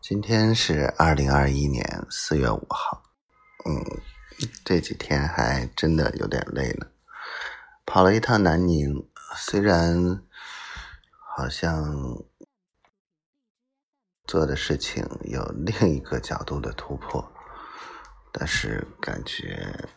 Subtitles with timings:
[0.00, 3.02] 今天是二零二一年四月五号，
[3.66, 4.00] 嗯，
[4.64, 6.86] 这几天还真的有点累了，
[7.84, 9.06] 跑了一趟南宁，
[9.36, 10.22] 虽然
[11.36, 12.22] 好像
[14.24, 17.32] 做的事情有 另一个角度的突破，
[18.32, 19.90] 但是感觉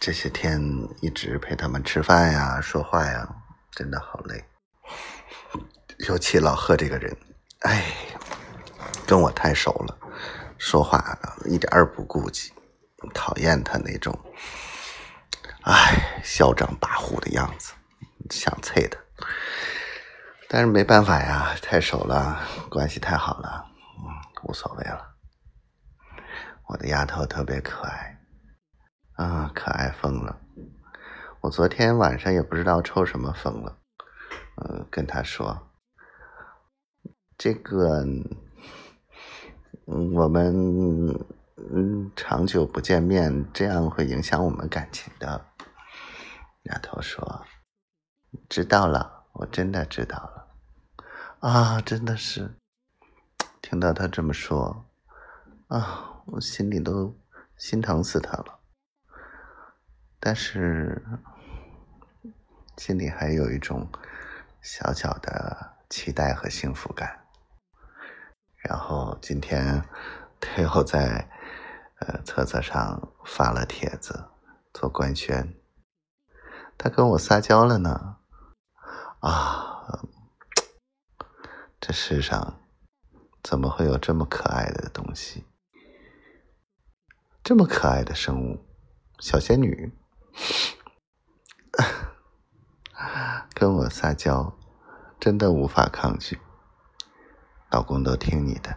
[0.00, 0.60] 这些天
[1.00, 3.36] 一直陪他们吃饭呀、说话呀，
[3.70, 4.44] 真的好累，
[6.08, 7.16] 尤其老贺这个人，
[7.60, 7.84] 哎。
[9.12, 9.98] 跟我太熟了，
[10.56, 10.98] 说话
[11.44, 12.50] 一点儿不顾忌，
[13.12, 14.18] 讨厌他那种，
[15.64, 17.74] 哎，嚣张跋扈的样子，
[18.30, 18.98] 想啐他。
[20.48, 23.66] 但是没办法呀，太熟了，关系太好了，
[23.98, 24.08] 嗯，
[24.44, 25.14] 无所谓了。
[26.68, 28.18] 我的丫头特别可爱，
[29.16, 30.40] 啊，可爱疯了。
[31.42, 33.76] 我昨天晚上也不知道抽什么风了，
[34.56, 35.70] 嗯，跟他说，
[37.36, 38.06] 这个。
[39.92, 41.08] 我们
[41.56, 45.44] 嗯，长久不见面，这样会影响我们感情的。
[46.62, 47.44] 丫头说
[48.48, 50.48] ：“知道了，我真的知道了。”
[51.40, 52.54] 啊，真的是，
[53.60, 54.86] 听到他这么说，
[55.68, 57.14] 啊，我心里都
[57.56, 58.60] 心疼死他了。
[60.18, 61.02] 但是
[62.78, 63.86] 心里还有一种
[64.62, 67.21] 小小的期待和幸福感。
[68.62, 69.84] 然后今天
[70.40, 71.28] 他又在
[71.98, 74.28] 呃册子上发了帖子
[74.72, 75.54] 做官宣，
[76.78, 78.16] 他跟我撒娇了呢，
[79.20, 80.00] 啊，
[81.80, 82.60] 这世上
[83.42, 85.44] 怎么会有这么可爱的东西？
[87.42, 88.64] 这么可爱的生物，
[89.18, 89.92] 小仙女，
[93.52, 94.56] 跟我撒娇，
[95.18, 96.38] 真的无法抗拒。
[97.72, 98.76] 老公都听你的，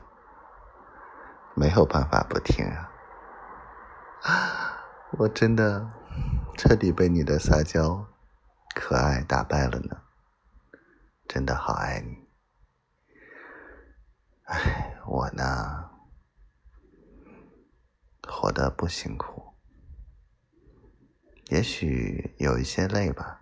[1.53, 2.65] 没有办法不听
[4.23, 4.79] 啊！
[5.19, 5.91] 我真的
[6.57, 8.07] 彻底被你的撒娇、
[8.73, 9.97] 可爱打败了呢，
[11.27, 12.25] 真的好爱你。
[14.45, 15.89] 哎，我呢，
[18.25, 19.55] 活得不辛苦，
[21.49, 23.41] 也许有一些累吧，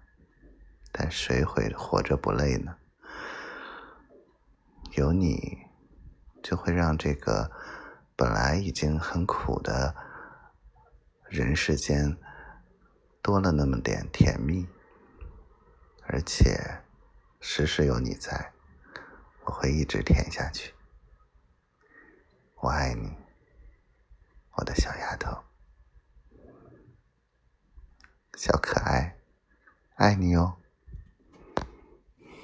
[0.92, 2.78] 但谁会活着不累呢？
[4.96, 5.66] 有你，
[6.44, 7.52] 就会让这个
[8.16, 9.96] 本来已经很苦的
[11.28, 12.16] 人世间
[13.22, 14.68] 多了那么点甜蜜，
[16.04, 16.84] 而且
[17.40, 18.54] 时时有你在，
[19.46, 20.76] 我会一直甜下去。
[22.58, 23.18] 我爱你，
[24.52, 25.44] 我的小丫头，
[28.38, 29.18] 小可爱，
[29.96, 30.58] 爱你哦。